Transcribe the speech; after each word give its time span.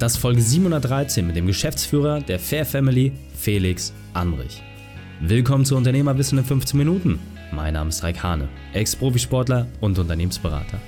Das 0.00 0.14
ist 0.14 0.18
Folge 0.18 0.40
713 0.40 1.26
mit 1.26 1.36
dem 1.36 1.46
Geschäftsführer 1.46 2.22
der 2.22 2.38
Fair 2.38 2.64
Family, 2.64 3.12
Felix 3.34 3.92
Andrich. 4.14 4.62
Willkommen 5.20 5.66
zu 5.66 5.76
Unternehmerwissen 5.76 6.38
in 6.38 6.44
15 6.44 6.78
Minuten. 6.78 7.18
Mein 7.52 7.74
Name 7.74 7.90
ist 7.90 8.02
Raik 8.02 8.22
Hane, 8.22 8.48
Ex-Profisportler 8.72 9.66
und 9.82 9.98
Unternehmensberater. 9.98 10.80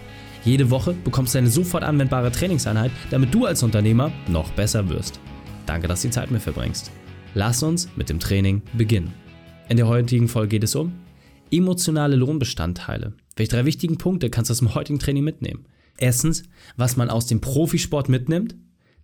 Jede 0.46 0.70
Woche 0.70 0.94
bekommst 0.94 1.34
du 1.34 1.38
eine 1.40 1.50
sofort 1.50 1.84
anwendbare 1.84 2.32
Trainingseinheit, 2.32 2.90
damit 3.10 3.34
du 3.34 3.44
als 3.44 3.62
Unternehmer 3.62 4.10
noch 4.28 4.50
besser 4.52 4.88
wirst. 4.88 5.20
Danke, 5.66 5.88
dass 5.88 6.00
du 6.00 6.08
die 6.08 6.14
Zeit 6.14 6.30
mit 6.30 6.40
verbringst. 6.40 6.90
Lass 7.34 7.62
uns 7.62 7.90
mit 7.96 8.08
dem 8.08 8.18
Training 8.18 8.62
beginnen. 8.72 9.12
In 9.68 9.76
der 9.76 9.88
heutigen 9.88 10.28
Folge 10.28 10.48
geht 10.48 10.64
es 10.64 10.74
um 10.74 10.90
emotionale 11.50 12.16
Lohnbestandteile. 12.16 13.12
Welche 13.36 13.52
drei 13.56 13.66
wichtigen 13.66 13.98
Punkte 13.98 14.30
kannst 14.30 14.48
du 14.48 14.52
aus 14.52 14.60
dem 14.60 14.74
heutigen 14.74 14.98
Training 14.98 15.22
mitnehmen? 15.22 15.66
Erstens, 15.98 16.44
was 16.78 16.96
man 16.96 17.10
aus 17.10 17.26
dem 17.26 17.42
Profisport 17.42 18.08
mitnimmt. 18.08 18.56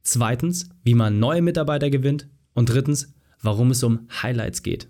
Zweitens, 0.02 0.68
wie 0.82 0.94
man 0.94 1.18
neue 1.18 1.42
Mitarbeiter 1.42 1.90
gewinnt. 1.90 2.28
Und 2.54 2.70
drittens, 2.70 3.14
warum 3.40 3.70
es 3.70 3.82
um 3.82 4.08
Highlights 4.22 4.62
geht. 4.62 4.88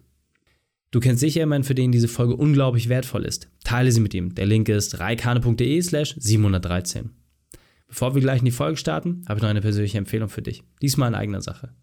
Du 0.91 1.01
kennst 1.01 1.21
sicher 1.21 1.41
jemanden, 1.41 1.67
für 1.67 1.75
den 1.75 1.93
diese 1.93 2.09
Folge 2.09 2.35
unglaublich 2.35 2.89
wertvoll 2.89 3.25
ist. 3.25 3.51
Teile 3.63 3.93
sie 3.93 4.01
mit 4.01 4.15
ihm. 4.15 4.35
Der 4.35 4.47
Link 4.47 4.69
ist 4.71 4.99
reikane.de 4.99 5.83
slash 5.83 6.15
713. 6.19 7.11
Bevor 7.89 8.15
wir 8.15 8.23
gleich 8.23 8.39
in 8.39 8.47
die 8.47 8.51
Folge 8.51 8.79
starten, 8.79 9.23
habe 9.29 9.39
ich 9.39 9.43
noch 9.43 9.51
eine 9.51 9.61
persönliche 9.61 9.99
Empfehlung 9.99 10.29
für 10.29 10.43
dich. 10.43 10.63
Diesmal 10.81 11.09
in 11.09 11.15
eigener 11.15 11.43
Sache. 11.43 11.75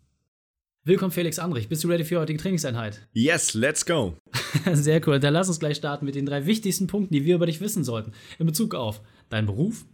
Willkommen 0.84 1.12
Felix 1.12 1.40
Andrich. 1.40 1.68
Bist 1.68 1.84
du 1.84 1.88
ready 1.88 2.04
für 2.04 2.16
die 2.16 2.22
heutige 2.22 2.40
Trainingseinheit? 2.40 3.08
Yes, 3.12 3.56
let's 3.56 3.86
go. 3.86 4.18
Sehr 4.74 5.02
cool. 5.08 5.20
Dann 5.20 5.34
lass 5.34 5.48
uns 5.48 5.60
gleich 5.60 5.78
starten 5.78 6.06
mit 6.06 6.14
den 6.14 6.28
drei 6.28 6.46
wichtigsten 6.46 6.86
Punkten, 6.86 7.14
die 7.14 7.26
wir 7.26 7.36
über 7.36 7.48
dich 7.48 7.60
wissen 7.60 7.84
sollten. 7.84 8.12
In 8.38 8.46
Bezug 8.46 8.76
auf 8.76 9.02
deinen 9.30 9.48
Beruf, 9.48 9.86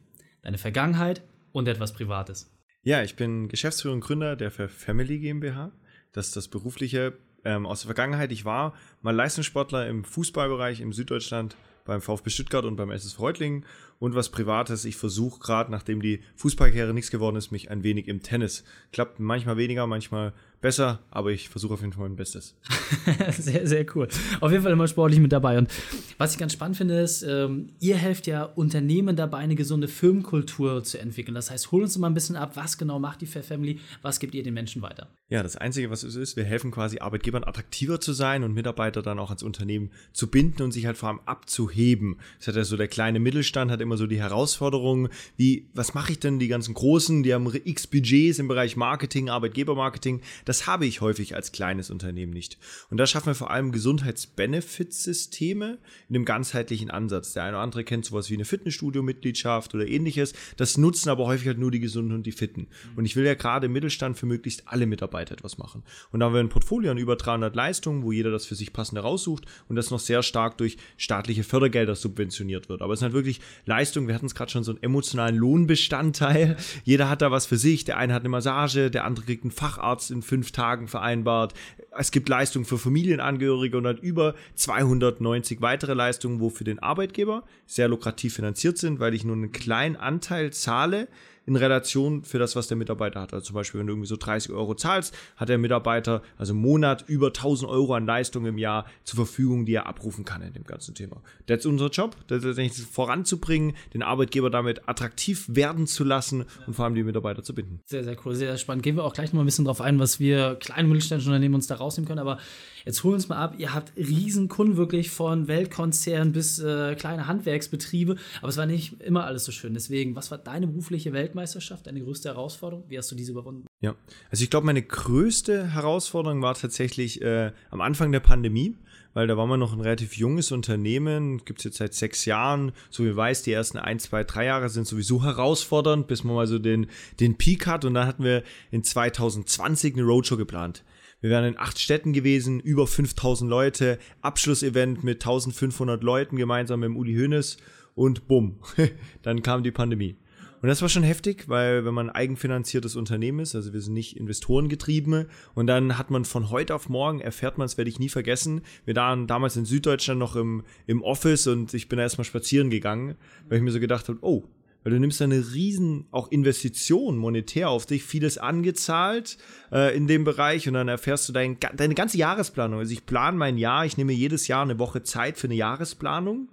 deine 0.41 0.57
Vergangenheit 0.57 1.21
und 1.53 1.69
etwas 1.69 1.93
Privates. 1.93 2.51
Ja, 2.83 3.03
ich 3.03 3.15
bin 3.15 3.47
Geschäftsführer 3.47 3.93
und 3.93 4.01
Gründer 4.01 4.35
der 4.35 4.49
Family 4.49 5.19
GmbH. 5.19 5.71
Das 6.13 6.27
ist 6.27 6.35
das 6.35 6.47
berufliche 6.47 7.13
ähm, 7.45 7.67
aus 7.67 7.81
der 7.81 7.89
Vergangenheit. 7.89 8.31
Ich 8.31 8.43
war 8.43 8.73
mal 9.03 9.15
Leistungssportler 9.15 9.87
im 9.87 10.03
Fußballbereich 10.03 10.81
im 10.81 10.91
Süddeutschland 10.91 11.55
beim 11.85 12.01
VfB 12.01 12.31
Stuttgart 12.31 12.65
und 12.65 12.77
beim 12.77 12.89
SS 12.89 13.19
Reutlingen 13.19 13.67
und 13.99 14.15
was 14.15 14.29
Privates. 14.29 14.85
Ich 14.85 14.95
versuche 14.95 15.39
gerade, 15.39 15.69
nachdem 15.69 16.01
die 16.01 16.21
Fußballkarriere 16.37 16.93
nichts 16.95 17.11
geworden 17.11 17.35
ist, 17.35 17.51
mich 17.51 17.69
ein 17.69 17.83
wenig 17.83 18.07
im 18.07 18.23
Tennis. 18.23 18.63
Klappt 18.91 19.19
manchmal 19.19 19.57
weniger, 19.57 19.85
manchmal 19.85 20.33
besser, 20.61 20.99
aber 21.09 21.31
ich 21.31 21.49
versuche 21.49 21.73
auf 21.73 21.81
jeden 21.81 21.91
Fall 21.91 22.07
mein 22.07 22.15
Bestes. 22.15 22.55
sehr, 23.37 23.67
sehr 23.67 23.85
cool. 23.95 24.07
Auf 24.39 24.51
jeden 24.51 24.63
Fall 24.63 24.71
immer 24.71 24.87
sportlich 24.87 25.19
mit 25.19 25.31
dabei. 25.31 25.57
Und 25.57 25.69
was 26.17 26.33
ich 26.33 26.39
ganz 26.39 26.53
spannend 26.53 26.77
finde, 26.77 26.99
ist, 26.99 27.23
ähm, 27.23 27.69
ihr 27.79 27.97
helft 27.97 28.27
ja 28.27 28.43
Unternehmen 28.43 29.15
dabei, 29.15 29.39
eine 29.39 29.55
gesunde 29.55 29.87
Firmenkultur 29.87 30.83
zu 30.83 30.99
entwickeln. 30.99 31.35
Das 31.35 31.49
heißt, 31.49 31.71
hol 31.71 31.81
uns 31.81 31.97
mal 31.97 32.07
ein 32.07 32.13
bisschen 32.13 32.35
ab, 32.35 32.51
was 32.55 32.77
genau 32.77 32.99
macht 32.99 33.21
die 33.21 33.25
Fair 33.25 33.43
Family, 33.43 33.79
was 34.01 34.19
gibt 34.19 34.35
ihr 34.35 34.43
den 34.43 34.53
Menschen 34.53 34.81
weiter? 34.81 35.07
Ja, 35.29 35.43
das 35.43 35.55
Einzige, 35.55 35.89
was 35.89 36.03
es 36.03 36.15
ist, 36.15 36.35
wir 36.35 36.43
helfen 36.43 36.71
quasi 36.71 36.99
Arbeitgebern 36.99 37.43
attraktiver 37.45 37.99
zu 37.99 38.13
sein 38.13 38.43
und 38.43 38.53
Mitarbeiter 38.53 39.01
dann 39.01 39.17
auch 39.17 39.29
ans 39.29 39.43
Unternehmen 39.43 39.89
zu 40.13 40.27
binden 40.27 40.61
und 40.61 40.71
sich 40.73 40.85
halt 40.85 40.97
vor 40.97 41.09
allem 41.09 41.21
abzuheben. 41.25 42.17
Das 42.37 42.49
hat 42.49 42.55
ja 42.55 42.65
so 42.65 42.77
der 42.77 42.89
kleine 42.89 43.19
Mittelstand, 43.19 43.71
hat 43.71 43.79
immer 43.79 43.97
so 43.97 44.07
die 44.07 44.19
Herausforderungen, 44.19 45.09
wie, 45.37 45.69
was 45.73 45.93
mache 45.93 46.11
ich 46.11 46.19
denn, 46.19 46.37
die 46.37 46.49
ganzen 46.49 46.73
Großen, 46.73 47.23
die 47.23 47.33
haben 47.33 47.49
x 47.63 47.87
Budgets 47.87 48.39
im 48.39 48.47
Bereich 48.47 48.75
Marketing, 48.75 49.29
Arbeitgebermarketing. 49.29 50.21
Das 50.43 50.50
habe 50.67 50.85
ich 50.85 51.01
häufig 51.01 51.35
als 51.35 51.51
kleines 51.51 51.89
Unternehmen 51.89 52.33
nicht. 52.33 52.57
Und 52.89 52.97
da 52.97 53.05
schaffen 53.05 53.27
wir 53.27 53.35
vor 53.35 53.51
allem 53.51 53.71
Gesundheitsbenefitsysteme 53.71 55.77
in 56.09 56.15
einem 56.15 56.25
ganzheitlichen 56.25 56.91
Ansatz. 56.91 57.33
Der 57.33 57.43
eine 57.43 57.57
oder 57.57 57.63
andere 57.63 57.83
kennt 57.83 58.05
sowas 58.05 58.29
wie 58.29 58.35
eine 58.35 58.45
Fitnessstudio-Mitgliedschaft 58.45 59.75
oder 59.75 59.87
ähnliches. 59.87 60.33
Das 60.57 60.77
nutzen 60.77 61.09
aber 61.09 61.25
häufig 61.25 61.47
halt 61.47 61.59
nur 61.59 61.71
die 61.71 61.79
Gesunden 61.79 62.13
und 62.13 62.25
die 62.25 62.31
Fitten. 62.31 62.67
Und 62.95 63.05
ich 63.05 63.15
will 63.15 63.25
ja 63.25 63.33
gerade 63.33 63.65
im 63.65 63.73
Mittelstand 63.73 64.17
für 64.17 64.25
möglichst 64.25 64.67
alle 64.67 64.85
Mitarbeiter 64.85 65.33
etwas 65.33 65.57
machen. 65.57 65.83
Und 66.11 66.19
da 66.19 66.27
haben 66.27 66.33
wir 66.33 66.39
ein 66.39 66.49
Portfolio 66.49 66.91
an 66.91 66.97
über 66.97 67.15
300 67.15 67.55
Leistungen, 67.55 68.03
wo 68.03 68.11
jeder 68.11 68.31
das 68.31 68.45
für 68.45 68.55
sich 68.55 68.73
passende 68.73 69.01
raussucht 69.01 69.45
und 69.67 69.75
das 69.75 69.91
noch 69.91 69.99
sehr 69.99 70.23
stark 70.23 70.57
durch 70.57 70.77
staatliche 70.97 71.43
Fördergelder 71.43 71.95
subventioniert 71.95 72.69
wird. 72.69 72.81
Aber 72.81 72.93
es 72.93 72.99
sind 72.99 73.07
halt 73.07 73.13
wirklich 73.13 73.41
Leistungen, 73.65 74.07
wir 74.07 74.15
hatten 74.15 74.25
es 74.25 74.35
gerade 74.35 74.51
schon 74.51 74.63
so 74.63 74.71
einen 74.71 74.83
emotionalen 74.83 75.35
Lohnbestandteil. 75.35 76.57
Jeder 76.83 77.09
hat 77.09 77.21
da 77.21 77.31
was 77.31 77.45
für 77.45 77.57
sich. 77.57 77.85
Der 77.85 77.97
eine 77.97 78.13
hat 78.13 78.21
eine 78.21 78.29
Massage, 78.29 78.91
der 78.91 79.05
andere 79.05 79.25
kriegt 79.25 79.43
einen 79.43 79.51
Facharzt 79.51 80.11
in 80.11 80.21
fünf 80.21 80.40
fünf 80.41 80.51
Tagen 80.51 80.87
vereinbart. 80.87 81.53
Es 82.01 82.09
gibt 82.09 82.29
Leistungen 82.29 82.65
für 82.65 82.79
Familienangehörige 82.79 83.77
und 83.77 83.83
dann 83.83 83.97
über 83.97 84.33
290 84.55 85.61
weitere 85.61 85.93
Leistungen, 85.93 86.39
wo 86.39 86.49
für 86.49 86.63
den 86.63 86.79
Arbeitgeber 86.79 87.43
sehr 87.67 87.87
lukrativ 87.87 88.33
finanziert 88.33 88.79
sind, 88.79 88.99
weil 88.99 89.13
ich 89.13 89.23
nur 89.23 89.35
einen 89.35 89.51
kleinen 89.51 89.97
Anteil 89.97 90.51
zahle 90.51 91.07
in 91.45 91.55
Relation 91.55 92.23
für 92.23 92.39
das, 92.39 92.55
was 92.55 92.67
der 92.67 92.77
Mitarbeiter 92.77 93.21
hat. 93.21 93.33
Also 93.33 93.47
zum 93.47 93.55
Beispiel, 93.55 93.79
wenn 93.79 93.87
du 93.87 93.93
irgendwie 93.93 94.07
so 94.07 94.15
30 94.15 94.51
Euro 94.51 94.75
zahlst, 94.75 95.15
hat 95.35 95.49
der 95.49 95.57
Mitarbeiter 95.57 96.21
also 96.37 96.53
im 96.53 96.59
Monat 96.59 97.03
über 97.07 97.27
1000 97.27 97.69
Euro 97.69 97.95
an 97.95 98.05
Leistung 98.05 98.45
im 98.45 98.57
Jahr 98.57 98.85
zur 99.03 99.17
Verfügung, 99.17 99.65
die 99.65 99.73
er 99.73 99.87
abrufen 99.87 100.23
kann 100.23 100.41
in 100.41 100.53
dem 100.53 100.63
ganzen 100.63 100.93
Thema. 100.93 101.21
Das 101.47 101.59
ist 101.59 101.65
unser 101.65 101.89
Job, 101.89 102.15
das 102.27 102.43
ist 102.43 102.81
voranzubringen, 102.81 103.75
den 103.93 104.03
Arbeitgeber 104.03 104.49
damit 104.49 104.87
attraktiv 104.87 105.45
werden 105.49 105.87
zu 105.87 106.03
lassen 106.03 106.45
und 106.67 106.75
vor 106.75 106.85
allem 106.85 106.95
die 106.95 107.03
Mitarbeiter 107.03 107.43
zu 107.43 107.55
binden. 107.55 107.81
Sehr, 107.85 108.03
sehr 108.03 108.15
cool, 108.25 108.35
sehr, 108.35 108.49
sehr 108.49 108.57
spannend. 108.57 108.83
Gehen 108.83 108.95
wir 108.95 109.03
auch 109.03 109.13
gleich 109.13 109.29
noch 109.29 109.37
mal 109.37 109.43
ein 109.43 109.45
bisschen 109.45 109.65
drauf 109.65 109.81
ein, 109.81 109.99
was 109.99 110.19
wir 110.19 110.55
kleine 110.55 110.87
mittelständische 110.87 111.29
Unternehmen 111.29 111.55
uns 111.55 111.67
da 111.67 111.75
rausnehmen 111.91 112.07
können. 112.07 112.19
Aber 112.19 112.39
jetzt 112.85 113.03
holen 113.03 113.13
wir 113.13 113.15
uns 113.15 113.29
mal 113.29 113.37
ab. 113.37 113.55
Ihr 113.57 113.73
habt 113.73 113.93
Riesenkunden 113.97 114.77
wirklich 114.77 115.09
von 115.09 115.47
Weltkonzernen 115.47 116.31
bis 116.31 116.59
äh, 116.59 116.95
kleine 116.95 117.27
Handwerksbetriebe. 117.27 118.15
Aber 118.39 118.49
es 118.49 118.57
war 118.57 118.65
nicht 118.65 119.01
immer 119.01 119.25
alles 119.25 119.45
so 119.45 119.51
schön. 119.51 119.73
Deswegen, 119.73 120.15
was 120.15 120.31
war 120.31 120.37
deine 120.37 120.67
berufliche 120.67 121.13
Weltmeisterschaft? 121.13 121.87
Deine 121.87 122.01
größte 122.01 122.29
Herausforderung? 122.29 122.85
Wie 122.87 122.97
hast 122.97 123.11
du 123.11 123.15
diese 123.15 123.31
überwunden? 123.31 123.67
Ja, 123.81 123.95
also 124.29 124.43
ich 124.43 124.49
glaube, 124.49 124.65
meine 124.65 124.81
größte 124.81 125.73
Herausforderung 125.73 126.41
war 126.41 126.55
tatsächlich 126.55 127.21
äh, 127.21 127.51
am 127.69 127.81
Anfang 127.81 128.11
der 128.11 128.19
Pandemie, 128.19 128.75
weil 129.13 129.27
da 129.27 129.35
waren 129.35 129.49
wir 129.49 129.57
noch 129.57 129.73
ein 129.73 129.81
relativ 129.81 130.15
junges 130.15 130.51
Unternehmen, 130.51 131.43
gibt 131.43 131.59
es 131.59 131.65
jetzt 131.65 131.77
seit 131.77 131.93
sechs 131.93 132.25
Jahren. 132.25 132.71
So 132.89 133.03
wie 133.03 133.15
weiß, 133.15 133.43
die 133.43 133.51
ersten 133.51 133.77
ein, 133.77 133.99
zwei, 133.99 134.23
drei 134.23 134.45
Jahre 134.45 134.69
sind 134.69 134.87
sowieso 134.87 135.23
herausfordernd, 135.23 136.07
bis 136.07 136.23
man 136.23 136.35
mal 136.35 136.47
so 136.47 136.59
den, 136.59 136.87
den 137.19 137.37
Peak 137.37 137.67
hat. 137.67 137.83
Und 137.83 137.95
dann 137.95 138.07
hatten 138.07 138.23
wir 138.23 138.43
in 138.71 138.83
2020 138.83 139.95
eine 139.95 140.03
Roadshow 140.03 140.37
geplant. 140.37 140.83
Wir 141.21 141.29
wären 141.29 141.45
in 141.45 141.59
acht 141.59 141.79
Städten 141.79 142.13
gewesen, 142.13 142.59
über 142.59 142.87
5000 142.87 143.47
Leute, 143.47 143.99
Abschlussevent 144.21 145.03
mit 145.03 145.21
1500 145.21 146.03
Leuten 146.03 146.35
gemeinsam 146.35 146.79
mit 146.79 146.89
Uli 146.89 147.13
Hoeneß 147.13 147.57
und 147.93 148.27
bumm, 148.27 148.59
dann 149.21 149.43
kam 149.43 149.61
die 149.61 149.71
Pandemie. 149.71 150.17
Und 150.63 150.69
das 150.69 150.81
war 150.81 150.89
schon 150.89 151.03
heftig, 151.03 151.47
weil 151.47 151.85
wenn 151.85 151.93
man 151.93 152.09
ein 152.09 152.15
eigenfinanziertes 152.15 152.95
Unternehmen 152.95 153.39
ist, 153.39 153.55
also 153.55 153.73
wir 153.73 153.81
sind 153.81 153.93
nicht 153.93 154.17
investorengetrieben, 154.17 155.27
und 155.53 155.67
dann 155.67 155.97
hat 155.97 156.11
man 156.11 156.25
von 156.25 156.49
heute 156.49 156.73
auf 156.73 156.89
morgen, 156.89 157.19
erfährt 157.19 157.57
man, 157.57 157.65
das 157.65 157.77
werde 157.77 157.89
ich 157.89 157.99
nie 157.99 158.09
vergessen, 158.09 158.61
wir 158.85 158.95
waren 158.95 159.27
damals 159.27 159.55
in 159.55 159.65
Süddeutschland 159.65 160.19
noch 160.19 160.35
im, 160.35 160.63
im 160.87 161.03
Office 161.03 161.47
und 161.47 161.73
ich 161.73 161.87
bin 161.87 161.97
da 161.97 162.03
erstmal 162.03 162.25
spazieren 162.25 162.69
gegangen, 162.69 163.15
weil 163.47 163.57
ich 163.57 163.63
mir 163.63 163.71
so 163.71 163.79
gedacht 163.79 164.07
habe, 164.07 164.19
oh, 164.21 164.43
weil 164.83 164.93
du 164.93 164.99
nimmst 164.99 165.21
eine 165.21 165.53
riesen 165.53 166.07
auch 166.11 166.31
Investition 166.31 167.17
monetär 167.17 167.69
auf 167.69 167.85
dich, 167.85 168.03
vieles 168.03 168.37
angezahlt 168.37 169.37
äh, 169.71 169.95
in 169.95 170.07
dem 170.07 170.23
Bereich 170.23 170.67
und 170.67 170.73
dann 170.73 170.87
erfährst 170.87 171.29
du 171.29 171.33
dein, 171.33 171.57
deine 171.75 171.95
ganze 171.95 172.17
Jahresplanung. 172.17 172.79
Also 172.79 172.93
ich 172.93 173.05
plane 173.05 173.37
mein 173.37 173.57
Jahr, 173.57 173.85
ich 173.85 173.97
nehme 173.97 174.13
jedes 174.13 174.47
Jahr 174.47 174.63
eine 174.63 174.79
Woche 174.79 175.03
Zeit 175.03 175.37
für 175.37 175.47
eine 175.47 175.55
Jahresplanung 175.55 176.49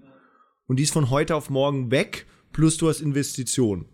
und 0.67 0.77
die 0.79 0.83
ist 0.83 0.93
von 0.93 1.11
heute 1.11 1.35
auf 1.35 1.51
morgen 1.51 1.91
weg, 1.91 2.27
plus 2.53 2.77
du 2.77 2.89
hast 2.89 3.01
Investition 3.01 3.87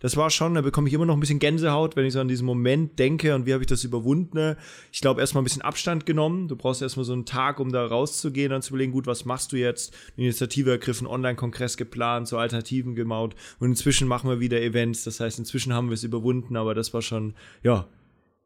das 0.00 0.16
war 0.16 0.30
schon, 0.30 0.54
da 0.54 0.62
bekomme 0.62 0.88
ich 0.88 0.94
immer 0.94 1.06
noch 1.06 1.16
ein 1.16 1.20
bisschen 1.20 1.38
Gänsehaut, 1.38 1.94
wenn 1.94 2.04
ich 2.04 2.12
so 2.12 2.20
an 2.20 2.28
diesen 2.28 2.46
Moment 2.46 2.98
denke 2.98 3.34
und 3.34 3.46
wie 3.46 3.52
habe 3.52 3.62
ich 3.62 3.68
das 3.68 3.84
überwunden. 3.84 4.56
Ich 4.92 5.00
glaube, 5.00 5.20
erstmal 5.20 5.42
ein 5.42 5.44
bisschen 5.44 5.62
Abstand 5.62 6.06
genommen. 6.06 6.48
Du 6.48 6.56
brauchst 6.56 6.82
erstmal 6.82 7.04
so 7.04 7.12
einen 7.12 7.26
Tag, 7.26 7.60
um 7.60 7.70
da 7.70 7.86
rauszugehen 7.86 8.52
und 8.52 8.62
zu 8.62 8.70
überlegen, 8.70 8.92
gut, 8.92 9.06
was 9.06 9.24
machst 9.24 9.52
du 9.52 9.56
jetzt? 9.56 9.94
Eine 10.16 10.26
Initiative 10.26 10.70
ergriffen, 10.70 11.06
Online-Kongress 11.06 11.76
geplant, 11.76 12.28
so 12.28 12.38
Alternativen 12.38 12.94
gemaut 12.94 13.34
und 13.58 13.68
inzwischen 13.68 14.08
machen 14.08 14.28
wir 14.28 14.40
wieder 14.40 14.60
Events. 14.60 15.04
Das 15.04 15.20
heißt, 15.20 15.38
inzwischen 15.38 15.74
haben 15.74 15.88
wir 15.88 15.94
es 15.94 16.02
überwunden, 16.02 16.56
aber 16.56 16.74
das 16.74 16.94
war 16.94 17.02
schon, 17.02 17.34
ja, 17.62 17.86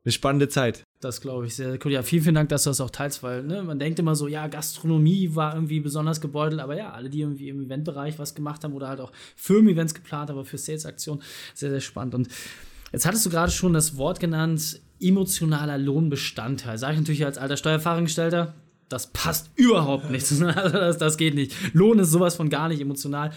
eine 0.04 0.12
spannende 0.12 0.48
Zeit. 0.48 0.84
Das 1.00 1.20
glaube 1.20 1.46
ich 1.46 1.56
sehr 1.56 1.78
cool. 1.84 1.92
Ja, 1.92 2.02
vielen, 2.02 2.22
vielen 2.22 2.34
Dank, 2.34 2.48
dass 2.50 2.64
du 2.64 2.70
das 2.70 2.80
auch 2.80 2.90
teilst, 2.90 3.22
weil 3.22 3.42
ne, 3.42 3.62
man 3.62 3.78
denkt 3.78 3.98
immer 3.98 4.14
so, 4.14 4.28
ja, 4.28 4.46
Gastronomie 4.48 5.34
war 5.34 5.54
irgendwie 5.54 5.80
besonders 5.80 6.20
gebeutelt, 6.20 6.60
aber 6.60 6.76
ja, 6.76 6.92
alle, 6.92 7.10
die 7.10 7.20
irgendwie 7.20 7.48
im 7.48 7.62
Eventbereich 7.62 8.18
was 8.18 8.34
gemacht 8.34 8.64
haben 8.64 8.74
oder 8.74 8.88
halt 8.88 9.00
auch 9.00 9.12
Firmen-Events 9.36 9.94
geplant, 9.94 10.30
aber 10.30 10.44
für 10.44 10.58
Sales-Aktionen, 10.58 11.22
sehr, 11.54 11.70
sehr 11.70 11.80
spannend. 11.80 12.14
Und 12.14 12.28
jetzt 12.92 13.06
hattest 13.06 13.24
du 13.24 13.30
gerade 13.30 13.50
schon 13.50 13.72
das 13.72 13.96
Wort 13.96 14.20
genannt, 14.20 14.80
emotionaler 15.00 15.78
Lohnbestandteil. 15.78 16.78
Sage 16.78 16.94
ich 16.94 17.00
natürlich 17.00 17.24
als 17.24 17.38
alter 17.38 17.56
Steuerfahrangestellter, 17.56 18.54
das 18.88 19.12
passt 19.12 19.50
überhaupt 19.56 20.10
nicht. 20.10 20.24
Also 20.44 20.78
das, 20.78 20.98
das 20.98 21.16
geht 21.16 21.34
nicht. 21.34 21.54
Lohn 21.74 21.98
ist 21.98 22.10
sowas 22.10 22.36
von 22.36 22.48
gar 22.48 22.68
nicht 22.68 22.80
emotional. 22.80 23.30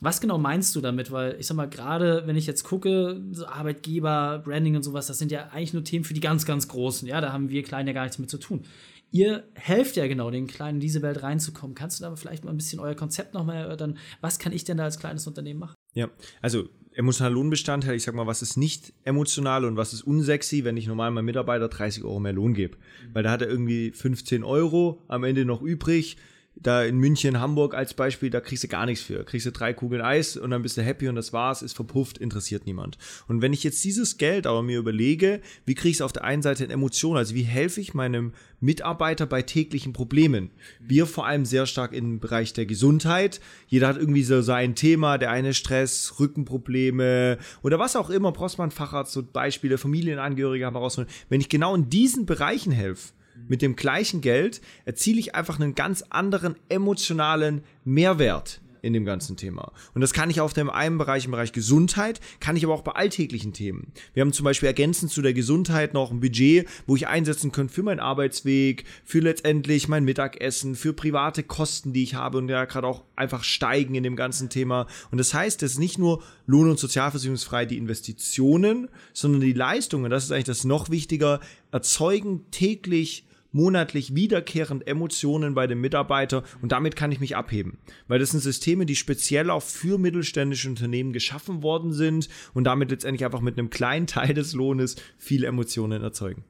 Was 0.00 0.20
genau 0.20 0.38
meinst 0.38 0.74
du 0.74 0.80
damit? 0.80 1.10
Weil 1.10 1.36
ich 1.38 1.46
sag 1.46 1.56
mal, 1.56 1.68
gerade 1.68 2.22
wenn 2.26 2.36
ich 2.36 2.46
jetzt 2.46 2.64
gucke, 2.64 3.22
so 3.32 3.46
Arbeitgeber, 3.46 4.42
Branding 4.44 4.76
und 4.76 4.82
sowas, 4.82 5.06
das 5.06 5.18
sind 5.18 5.30
ja 5.30 5.48
eigentlich 5.48 5.72
nur 5.72 5.84
Themen 5.84 6.04
für 6.04 6.14
die 6.14 6.20
ganz, 6.20 6.44
ganz 6.44 6.68
Großen. 6.68 7.06
Ja, 7.08 7.20
da 7.20 7.32
haben 7.32 7.48
wir 7.48 7.62
Kleinen 7.62 7.88
ja 7.88 7.94
gar 7.94 8.02
nichts 8.02 8.18
mit 8.18 8.30
zu 8.30 8.38
tun. 8.38 8.64
Ihr 9.10 9.44
helft 9.54 9.96
ja 9.96 10.06
genau 10.08 10.30
den 10.30 10.46
Kleinen 10.46 10.76
in 10.76 10.80
diese 10.80 11.00
Welt 11.02 11.22
reinzukommen. 11.22 11.74
Kannst 11.74 12.00
du 12.00 12.04
da 12.04 12.16
vielleicht 12.16 12.44
mal 12.44 12.50
ein 12.50 12.56
bisschen 12.56 12.80
euer 12.80 12.94
Konzept 12.96 13.32
nochmal 13.32 13.56
erörtern? 13.56 13.98
Was 14.20 14.38
kann 14.38 14.52
ich 14.52 14.64
denn 14.64 14.76
da 14.76 14.84
als 14.84 14.98
kleines 14.98 15.26
Unternehmen 15.26 15.60
machen? 15.60 15.74
Ja, 15.94 16.10
also 16.42 16.68
emotionaler 16.94 17.34
Lohnbestandteil, 17.34 17.96
ich 17.96 18.02
sag 18.02 18.14
mal, 18.14 18.26
was 18.26 18.42
ist 18.42 18.56
nicht 18.56 18.92
emotional 19.04 19.64
und 19.64 19.76
was 19.76 19.92
ist 19.92 20.02
unsexy, 20.02 20.64
wenn 20.64 20.76
ich 20.76 20.86
normal 20.86 21.10
meinem 21.10 21.24
Mitarbeiter 21.24 21.68
30 21.68 22.04
Euro 22.04 22.20
mehr 22.20 22.32
Lohn 22.32 22.54
gebe. 22.54 22.76
Weil 23.12 23.22
da 23.22 23.30
hat 23.30 23.42
er 23.42 23.48
irgendwie 23.48 23.90
15 23.90 24.44
Euro 24.44 25.02
am 25.08 25.24
Ende 25.24 25.44
noch 25.44 25.62
übrig. 25.62 26.16
Da 26.56 26.84
in 26.84 26.98
München, 26.98 27.40
Hamburg 27.40 27.74
als 27.74 27.94
Beispiel, 27.94 28.30
da 28.30 28.40
kriegst 28.40 28.62
du 28.62 28.68
gar 28.68 28.86
nichts 28.86 29.04
für. 29.04 29.24
Kriegst 29.24 29.46
du 29.46 29.52
drei 29.52 29.72
Kugeln 29.72 30.00
Eis 30.00 30.36
und 30.36 30.50
dann 30.50 30.62
bist 30.62 30.76
du 30.76 30.82
happy 30.82 31.08
und 31.08 31.16
das 31.16 31.32
war's, 31.32 31.62
ist 31.62 31.74
verpufft, 31.74 32.18
interessiert 32.18 32.64
niemand. 32.64 32.96
Und 33.26 33.42
wenn 33.42 33.52
ich 33.52 33.64
jetzt 33.64 33.82
dieses 33.84 34.18
Geld 34.18 34.46
aber 34.46 34.62
mir 34.62 34.78
überlege, 34.78 35.40
wie 35.66 35.74
kriege 35.74 35.90
ich 35.90 35.96
es 35.96 36.00
auf 36.00 36.12
der 36.12 36.24
einen 36.24 36.42
Seite 36.42 36.64
in 36.64 36.70
Emotionen, 36.70 37.18
also 37.18 37.34
wie 37.34 37.42
helfe 37.42 37.80
ich 37.80 37.92
meinem 37.92 38.32
Mitarbeiter 38.60 39.26
bei 39.26 39.42
täglichen 39.42 39.92
Problemen. 39.92 40.50
Wir 40.80 41.06
vor 41.06 41.26
allem 41.26 41.44
sehr 41.44 41.66
stark 41.66 41.92
im 41.92 42.18
Bereich 42.18 42.52
der 42.52 42.66
Gesundheit. 42.66 43.40
Jeder 43.66 43.88
hat 43.88 43.98
irgendwie 43.98 44.22
so 44.22 44.40
sein 44.40 44.74
Thema, 44.74 45.18
der 45.18 45.30
eine 45.30 45.54
Stress, 45.54 46.14
Rückenprobleme 46.18 47.38
oder 47.62 47.78
was 47.78 47.96
auch 47.96 48.10
immer, 48.10 48.32
man 48.58 48.70
Facharzt, 48.70 49.12
so 49.12 49.22
Beispiele, 49.22 49.76
Familienangehörige 49.76 50.66
haben 50.66 50.74
herausgefunden. 50.74 51.14
Wenn 51.28 51.40
ich 51.40 51.48
genau 51.48 51.74
in 51.74 51.90
diesen 51.90 52.26
Bereichen 52.26 52.72
helfe, 52.72 53.12
mit 53.48 53.62
dem 53.62 53.76
gleichen 53.76 54.20
Geld 54.20 54.60
erziele 54.84 55.20
ich 55.20 55.34
einfach 55.34 55.58
einen 55.58 55.74
ganz 55.74 56.02
anderen 56.10 56.56
emotionalen 56.68 57.62
Mehrwert 57.84 58.60
in 58.84 58.92
dem 58.92 59.04
ganzen 59.04 59.36
Thema. 59.36 59.72
Und 59.94 60.00
das 60.00 60.12
kann 60.12 60.30
ich 60.30 60.40
auf 60.40 60.52
dem 60.52 60.70
einen 60.70 60.98
Bereich, 60.98 61.24
im 61.24 61.30
Bereich 61.30 61.52
Gesundheit, 61.52 62.20
kann 62.38 62.56
ich 62.56 62.64
aber 62.64 62.74
auch 62.74 62.82
bei 62.82 62.92
alltäglichen 62.92 63.52
Themen. 63.52 63.92
Wir 64.12 64.20
haben 64.20 64.32
zum 64.32 64.44
Beispiel 64.44 64.66
ergänzend 64.66 65.10
zu 65.10 65.22
der 65.22 65.32
Gesundheit 65.32 65.94
noch 65.94 66.10
ein 66.10 66.20
Budget, 66.20 66.68
wo 66.86 66.94
ich 66.94 67.08
einsetzen 67.08 67.50
könnte 67.50 67.72
für 67.72 67.82
meinen 67.82 68.00
Arbeitsweg, 68.00 68.84
für 69.04 69.20
letztendlich 69.20 69.88
mein 69.88 70.04
Mittagessen, 70.04 70.76
für 70.76 70.92
private 70.92 71.42
Kosten, 71.42 71.92
die 71.92 72.02
ich 72.02 72.14
habe 72.14 72.38
und 72.38 72.48
ja 72.48 72.64
gerade 72.66 72.86
auch 72.86 73.04
einfach 73.16 73.42
steigen 73.42 73.94
in 73.94 74.02
dem 74.02 74.16
ganzen 74.16 74.50
Thema. 74.50 74.86
Und 75.10 75.18
das 75.18 75.32
heißt, 75.32 75.62
es 75.62 75.72
ist 75.72 75.78
nicht 75.78 75.98
nur 75.98 76.22
Lohn- 76.46 76.70
und 76.70 76.78
Sozialversicherungsfrei 76.78 77.64
die 77.64 77.78
Investitionen, 77.78 78.88
sondern 79.12 79.40
die 79.40 79.52
Leistungen, 79.52 80.10
das 80.10 80.24
ist 80.24 80.32
eigentlich 80.32 80.44
das 80.44 80.64
noch 80.64 80.90
wichtiger, 80.90 81.40
erzeugen 81.70 82.50
täglich 82.50 83.24
monatlich 83.54 84.14
wiederkehrend 84.14 84.86
Emotionen 84.86 85.54
bei 85.54 85.66
dem 85.66 85.80
Mitarbeiter 85.80 86.42
und 86.60 86.72
damit 86.72 86.96
kann 86.96 87.12
ich 87.12 87.20
mich 87.20 87.36
abheben. 87.36 87.78
Weil 88.08 88.18
das 88.18 88.32
sind 88.32 88.40
Systeme, 88.40 88.84
die 88.84 88.96
speziell 88.96 89.48
auch 89.48 89.62
für 89.62 89.96
mittelständische 89.96 90.68
Unternehmen 90.68 91.12
geschaffen 91.12 91.62
worden 91.62 91.92
sind 91.92 92.28
und 92.52 92.64
damit 92.64 92.90
letztendlich 92.90 93.24
einfach 93.24 93.40
mit 93.40 93.58
einem 93.58 93.70
kleinen 93.70 94.06
Teil 94.06 94.34
des 94.34 94.52
Lohnes 94.52 94.96
viele 95.16 95.46
Emotionen 95.46 96.02
erzeugen. 96.02 96.44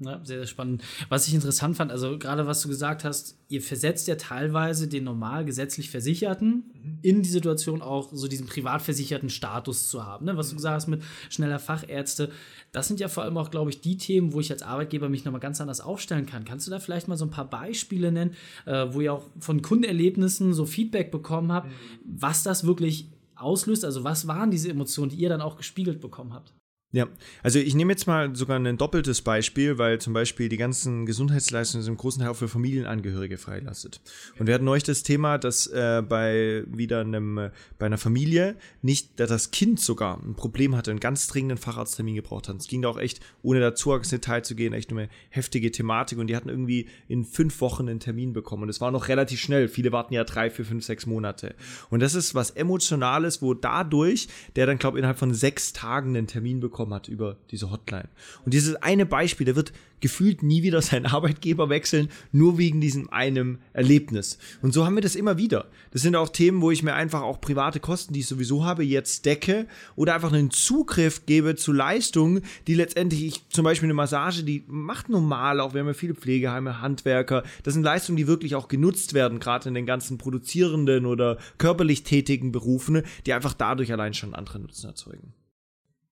Ja, 0.00 0.20
sehr, 0.24 0.38
sehr 0.38 0.46
spannend. 0.48 0.82
Was 1.08 1.28
ich 1.28 1.34
interessant 1.34 1.76
fand, 1.76 1.92
also 1.92 2.18
gerade 2.18 2.48
was 2.48 2.60
du 2.62 2.68
gesagt 2.68 3.04
hast, 3.04 3.38
ihr 3.48 3.62
versetzt 3.62 4.08
ja 4.08 4.16
teilweise 4.16 4.88
den 4.88 5.04
normal 5.04 5.44
gesetzlich 5.44 5.88
Versicherten 5.88 6.64
mhm. 6.74 6.98
in 7.02 7.22
die 7.22 7.28
Situation 7.28 7.80
auch 7.80 8.10
so 8.12 8.26
diesen 8.26 8.48
privatversicherten 8.48 9.30
Status 9.30 9.88
zu 9.88 10.04
haben. 10.04 10.26
Ne? 10.26 10.36
Was 10.36 10.50
du 10.50 10.56
gesagt 10.56 10.74
hast 10.74 10.88
mit 10.88 11.04
schneller 11.30 11.60
Fachärzte, 11.60 12.32
das 12.72 12.88
sind 12.88 12.98
ja 12.98 13.06
vor 13.06 13.22
allem 13.22 13.36
auch, 13.36 13.52
glaube 13.52 13.70
ich, 13.70 13.82
die 13.82 13.96
Themen, 13.96 14.32
wo 14.32 14.40
ich 14.40 14.50
als 14.50 14.62
Arbeitgeber 14.62 15.08
mich 15.08 15.24
nochmal 15.24 15.40
ganz 15.40 15.60
anders 15.60 15.80
aufstellen 15.80 16.26
kann. 16.26 16.44
Kannst 16.44 16.66
du 16.66 16.72
da 16.72 16.80
vielleicht 16.80 17.06
mal 17.06 17.16
so 17.16 17.26
ein 17.26 17.30
paar 17.30 17.48
Beispiele 17.48 18.10
nennen, 18.10 18.34
äh, 18.66 18.86
wo 18.90 19.00
ihr 19.00 19.12
auch 19.12 19.30
von 19.38 19.62
Kundenerlebnissen 19.62 20.54
so 20.54 20.66
Feedback 20.66 21.12
bekommen 21.12 21.52
habt, 21.52 21.68
mhm. 21.68 22.18
was 22.18 22.42
das 22.42 22.66
wirklich 22.66 23.12
auslöst? 23.36 23.84
Also 23.84 24.02
was 24.02 24.26
waren 24.26 24.50
diese 24.50 24.70
Emotionen, 24.70 25.10
die 25.10 25.18
ihr 25.18 25.28
dann 25.28 25.40
auch 25.40 25.56
gespiegelt 25.56 26.00
bekommen 26.00 26.32
habt? 26.34 26.52
Ja, 26.94 27.08
also 27.42 27.58
ich 27.58 27.74
nehme 27.74 27.92
jetzt 27.92 28.06
mal 28.06 28.36
sogar 28.36 28.56
ein 28.56 28.78
doppeltes 28.78 29.20
Beispiel, 29.20 29.78
weil 29.78 30.00
zum 30.00 30.12
Beispiel 30.12 30.48
die 30.48 30.56
ganzen 30.56 31.06
Gesundheitsleistungen 31.06 31.82
sind 31.82 31.94
im 31.94 31.98
großen 31.98 32.22
Teil 32.22 32.30
auch 32.30 32.36
für 32.36 32.46
Familienangehörige 32.46 33.36
freilastet. 33.36 34.00
Und 34.38 34.46
wir 34.46 34.54
hatten 34.54 34.64
neulich 34.64 34.84
das 34.84 35.02
Thema, 35.02 35.36
dass 35.36 35.66
äh, 35.66 36.04
bei 36.08 36.62
wieder 36.68 37.00
einem, 37.00 37.50
bei 37.80 37.86
einer 37.86 37.98
Familie 37.98 38.54
nicht, 38.80 39.18
dass 39.18 39.28
das 39.28 39.50
Kind 39.50 39.80
sogar 39.80 40.22
ein 40.22 40.36
Problem 40.36 40.76
hatte, 40.76 40.92
einen 40.92 41.00
ganz 41.00 41.26
dringenden 41.26 41.58
Facharzttermin 41.58 42.14
gebraucht 42.14 42.48
hat. 42.48 42.60
Es 42.60 42.68
ging 42.68 42.82
da 42.82 42.90
auch 42.90 42.98
echt, 42.98 43.18
ohne 43.42 43.58
dazu 43.58 43.92
ins 43.92 44.10
Detail 44.10 44.42
zu 44.42 44.54
gehen, 44.54 44.72
echt 44.72 44.92
nur 44.92 45.00
eine 45.00 45.08
heftige 45.30 45.72
Thematik 45.72 46.18
und 46.18 46.28
die 46.28 46.36
hatten 46.36 46.48
irgendwie 46.48 46.86
in 47.08 47.24
fünf 47.24 47.60
Wochen 47.60 47.88
einen 47.88 47.98
Termin 47.98 48.32
bekommen. 48.32 48.62
Und 48.62 48.68
es 48.68 48.80
war 48.80 48.92
noch 48.92 49.08
relativ 49.08 49.40
schnell. 49.40 49.66
Viele 49.66 49.90
warten 49.90 50.14
ja 50.14 50.22
drei, 50.22 50.48
vier, 50.48 50.64
fünf, 50.64 50.84
sechs 50.84 51.06
Monate. 51.06 51.56
Und 51.90 51.98
das 51.98 52.14
ist 52.14 52.36
was 52.36 52.52
Emotionales, 52.52 53.42
wo 53.42 53.52
dadurch, 53.52 54.28
der 54.54 54.66
dann, 54.66 54.78
glaube 54.78 54.96
ich, 54.96 55.00
innerhalb 55.00 55.18
von 55.18 55.34
sechs 55.34 55.72
Tagen 55.72 56.10
einen 56.10 56.28
Termin 56.28 56.60
bekommt, 56.60 56.83
bekommen 56.84 56.94
hat 56.94 57.08
über 57.08 57.36
diese 57.50 57.70
Hotline. 57.70 58.08
Und 58.44 58.54
dieses 58.54 58.76
eine 58.76 59.06
Beispiel, 59.06 59.46
der 59.46 59.56
wird 59.56 59.72
gefühlt 60.00 60.42
nie 60.42 60.62
wieder 60.62 60.82
seinen 60.82 61.06
Arbeitgeber 61.06 61.68
wechseln, 61.68 62.08
nur 62.32 62.58
wegen 62.58 62.80
diesem 62.80 63.10
einem 63.10 63.58
Erlebnis. 63.72 64.38
Und 64.62 64.74
so 64.74 64.84
haben 64.84 64.94
wir 64.94 65.02
das 65.02 65.16
immer 65.16 65.38
wieder. 65.38 65.66
Das 65.92 66.02
sind 66.02 66.14
auch 66.16 66.28
Themen, 66.28 66.60
wo 66.60 66.70
ich 66.70 66.82
mir 66.82 66.94
einfach 66.94 67.22
auch 67.22 67.40
private 67.40 67.80
Kosten, 67.80 68.12
die 68.12 68.20
ich 68.20 68.26
sowieso 68.26 68.64
habe, 68.64 68.84
jetzt 68.84 69.24
decke 69.24 69.66
oder 69.96 70.14
einfach 70.14 70.32
einen 70.32 70.50
Zugriff 70.50 71.24
gebe 71.26 71.56
zu 71.56 71.72
Leistungen, 71.72 72.42
die 72.66 72.74
letztendlich 72.74 73.24
ich, 73.24 73.48
zum 73.48 73.64
Beispiel 73.64 73.86
eine 73.86 73.94
Massage, 73.94 74.42
die 74.42 74.64
macht 74.66 75.08
normal 75.08 75.60
auch, 75.60 75.72
wir 75.72 75.80
haben 75.80 75.88
ja 75.88 75.94
viele 75.94 76.14
Pflegeheime, 76.14 76.80
Handwerker, 76.80 77.42
das 77.62 77.74
sind 77.74 77.82
Leistungen, 77.82 78.16
die 78.16 78.26
wirklich 78.26 78.54
auch 78.54 78.68
genutzt 78.68 79.14
werden, 79.14 79.40
gerade 79.40 79.68
in 79.68 79.74
den 79.74 79.86
ganzen 79.86 80.18
produzierenden 80.18 81.06
oder 81.06 81.38
körperlich 81.58 82.02
tätigen 82.02 82.52
Berufen, 82.52 83.02
die 83.26 83.32
einfach 83.32 83.54
dadurch 83.54 83.92
allein 83.92 84.14
schon 84.14 84.34
andere 84.34 84.58
Nutzen 84.58 84.88
erzeugen. 84.88 85.32